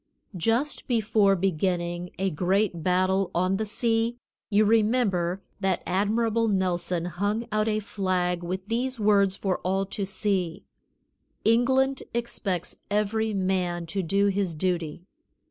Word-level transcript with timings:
Just 0.35 0.87
before 0.87 1.35
beginning 1.35 2.09
a 2.17 2.31
great 2.31 2.81
battle 2.81 3.29
on 3.35 3.57
the 3.57 3.67
sea, 3.67 4.17
you 4.49 4.65
remember 4.65 5.43
that 5.59 5.83
Admiral 5.85 6.47
Nelson 6.47 7.05
hung 7.05 7.45
out 7.51 7.67
a 7.67 7.79
flag 7.79 8.41
with 8.41 8.67
these 8.67 8.99
words 8.99 9.35
for 9.35 9.59
all 9.59 9.85
to 9.85 10.03
see: 10.03 10.63
"England 11.45 12.01
expects 12.15 12.77
every 12.89 13.31
man 13.35 13.85
to 13.85 14.01
do 14.01 14.25
his 14.25 14.55
duty." 14.55 15.03